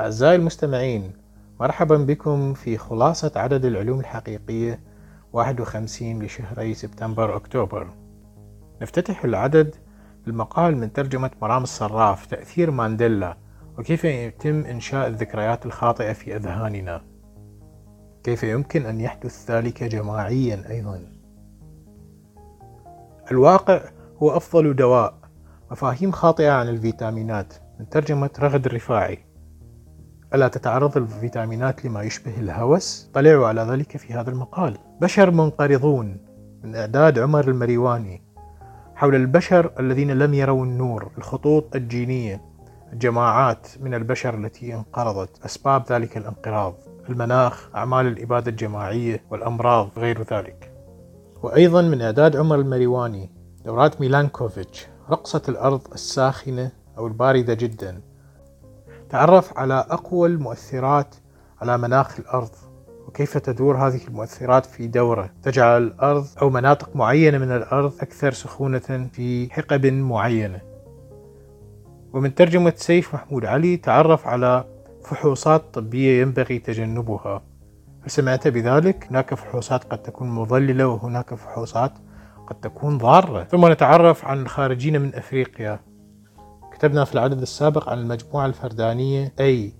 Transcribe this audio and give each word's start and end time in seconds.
أعزائي 0.00 0.36
المستمعين 0.36 1.12
مرحبا 1.60 1.96
بكم 1.96 2.54
في 2.54 2.78
خلاصة 2.78 3.32
عدد 3.36 3.64
العلوم 3.64 4.00
الحقيقية 4.00 4.80
51 5.32 6.22
لشهري 6.22 6.74
سبتمبر 6.74 7.36
أكتوبر. 7.36 7.88
نفتتح 8.82 9.24
العدد 9.24 9.74
بالمقال 10.26 10.76
من 10.76 10.92
ترجمة 10.92 11.30
مرام 11.42 11.62
الصراف 11.62 12.26
تأثير 12.26 12.70
مانديلا 12.70 13.36
وكيف 13.78 14.04
يتم 14.04 14.64
إنشاء 14.64 15.08
الذكريات 15.08 15.66
الخاطئة 15.66 16.12
في 16.12 16.36
أذهاننا. 16.36 17.04
كيف 18.22 18.42
يمكن 18.42 18.86
أن 18.86 19.00
يحدث 19.00 19.50
ذلك 19.50 19.84
جماعيا 19.84 20.70
أيضا؟ 20.70 21.12
الواقع 23.30 23.80
هو 24.22 24.36
أفضل 24.36 24.76
دواء 24.76 25.14
مفاهيم 25.70 26.12
خاطئة 26.12 26.50
عن 26.50 26.68
الفيتامينات 26.68 27.54
من 27.80 27.88
ترجمة 27.88 28.30
رغد 28.40 28.66
الرفاعي. 28.66 29.27
ألا 30.34 30.48
تتعرض 30.48 30.96
الفيتامينات 30.96 31.84
لما 31.84 32.02
يشبه 32.02 32.36
الهوس؟ 32.38 33.10
طلعوا 33.14 33.46
على 33.46 33.62
ذلك 33.62 33.96
في 33.96 34.12
هذا 34.12 34.30
المقال. 34.30 34.78
بشر 35.00 35.30
منقرضون 35.30 36.16
من 36.64 36.76
إعداد 36.76 37.18
عمر 37.18 37.48
المريواني 37.48 38.22
حول 38.94 39.14
البشر 39.14 39.72
الذين 39.80 40.10
لم 40.10 40.34
يروا 40.34 40.64
النور 40.64 41.10
الخطوط 41.18 41.76
الجينية 41.76 42.42
الجماعات 42.92 43.68
من 43.80 43.94
البشر 43.94 44.34
التي 44.34 44.74
انقرضت 44.74 45.44
أسباب 45.44 45.84
ذلك 45.90 46.16
الانقراض 46.16 46.74
المناخ 47.08 47.68
أعمال 47.74 48.06
الإبادة 48.06 48.50
الجماعية 48.50 49.22
والأمراض 49.30 49.90
غير 49.96 50.22
ذلك. 50.22 50.72
وأيضا 51.42 51.82
من 51.82 52.02
إعداد 52.02 52.36
عمر 52.36 52.56
المريواني 52.56 53.30
دورات 53.64 54.00
ميلانكوفيتش 54.00 54.86
رقصة 55.10 55.42
الأرض 55.48 55.80
الساخنة 55.92 56.70
أو 56.98 57.06
الباردة 57.06 57.54
جدا. 57.54 58.00
تعرف 59.10 59.58
على 59.58 59.86
أقوى 59.90 60.28
المؤثرات 60.28 61.14
على 61.60 61.78
مناخ 61.78 62.20
الأرض 62.20 62.50
وكيف 63.06 63.38
تدور 63.38 63.76
هذه 63.76 64.00
المؤثرات 64.08 64.66
في 64.66 64.86
دورة؟ 64.86 65.30
تجعل 65.42 65.82
الأرض 65.82 66.26
أو 66.42 66.50
مناطق 66.50 66.96
معينة 66.96 67.38
من 67.38 67.52
الأرض 67.52 67.92
أكثر 68.00 68.32
سخونة 68.32 69.08
في 69.12 69.48
حقب 69.52 69.86
معينة. 69.86 70.60
ومن 72.12 72.34
ترجمة 72.34 72.72
سيف 72.76 73.14
محمود 73.14 73.44
علي 73.44 73.76
تعرف 73.76 74.26
على 74.26 74.64
فحوصات 75.04 75.62
طبية 75.74 76.22
ينبغي 76.22 76.58
تجنبها. 76.58 77.42
هل 78.02 78.10
سمعت 78.10 78.48
بذلك؟ 78.48 79.06
هناك 79.10 79.34
فحوصات 79.34 79.84
قد 79.84 80.02
تكون 80.02 80.28
مضللة 80.30 80.86
وهناك 80.86 81.34
فحوصات 81.34 81.92
قد 82.46 82.60
تكون 82.60 82.98
ضارة. 82.98 83.44
ثم 83.44 83.72
نتعرف 83.72 84.24
عن 84.24 84.42
الخارجين 84.42 85.00
من 85.00 85.14
أفريقيا. 85.14 85.80
كتبنا 86.78 87.04
في 87.04 87.14
العدد 87.14 87.42
السابق 87.42 87.88
عن 87.88 87.98
المجموعة 87.98 88.46
الفردانية 88.46 89.32
أي 89.40 89.72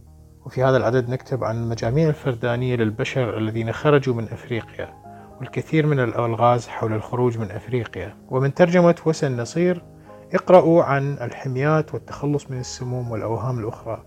وفي 0.46 0.64
هذا 0.64 0.76
العدد 0.76 1.10
نكتب 1.10 1.44
عن 1.44 1.56
المجاميع 1.56 2.08
الفردانية 2.08 2.76
للبشر 2.76 3.38
الذين 3.38 3.72
خرجوا 3.72 4.14
من 4.14 4.24
أفريقيا 4.24 4.94
والكثير 5.40 5.86
من 5.86 6.00
الألغاز 6.00 6.68
حول 6.68 6.92
الخروج 6.92 7.38
من 7.38 7.50
أفريقيا. 7.50 8.16
ومن 8.30 8.54
ترجمة 8.54 8.94
وسن 9.06 9.40
نصير 9.40 9.82
اقرأوا 10.34 10.82
عن 10.82 11.12
الحميات 11.12 11.94
والتخلص 11.94 12.50
من 12.50 12.60
السموم 12.60 13.10
والأوهام 13.10 13.58
الأخرى. 13.58 14.02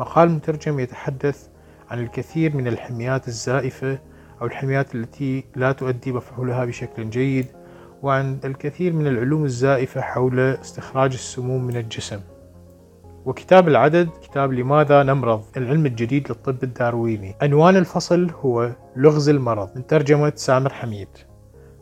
مقال 0.00 0.30
مترجم 0.30 0.80
يتحدث 0.80 1.48
عن 1.90 1.98
الكثير 1.98 2.56
من 2.56 2.68
الحميات 2.68 3.28
الزائفة 3.28 3.98
أو 4.40 4.46
الحميات 4.46 4.94
التي 4.94 5.44
لا 5.56 5.72
تؤدي 5.72 6.12
مفعولها 6.12 6.64
بشكل 6.64 7.10
جيد 7.10 7.46
وعن 8.02 8.38
الكثير 8.44 8.92
من 8.92 9.06
العلوم 9.06 9.44
الزائفة 9.44 10.00
حول 10.00 10.40
استخراج 10.40 11.12
السموم 11.12 11.64
من 11.64 11.76
الجسم. 11.76 12.20
وكتاب 13.26 13.68
العدد 13.68 14.08
كتاب 14.22 14.52
لماذا 14.52 15.02
نمرض؟ 15.02 15.44
العلم 15.56 15.86
الجديد 15.86 16.28
للطب 16.28 16.62
الدارويني. 16.62 17.34
عنوان 17.42 17.76
الفصل 17.76 18.30
هو 18.40 18.72
لغز 18.96 19.28
المرض. 19.28 19.68
من 19.76 19.86
ترجمة 19.86 20.32
سامر 20.34 20.72
حميد. 20.72 21.08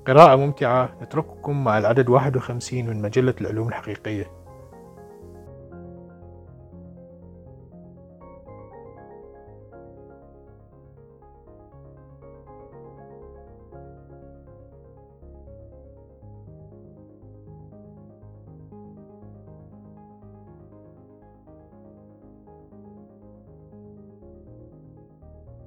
قراءة 0.07 0.37
ممتعة. 0.37 0.89
نترككم 1.03 1.65
مع 1.65 1.79
العدد 1.79 2.09
51 2.09 2.87
من 2.87 3.03
مجلة 3.03 3.35
العلوم 3.41 3.69
الحقيقية. 3.69 4.44